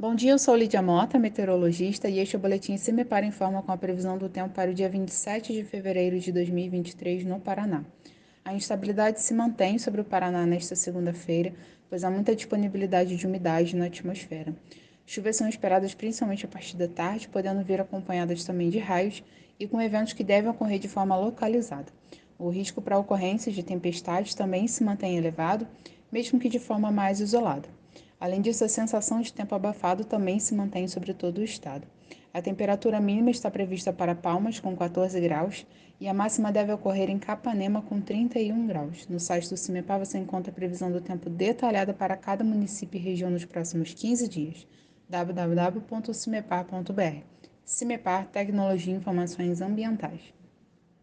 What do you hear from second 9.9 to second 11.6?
o Paraná nesta segunda-feira,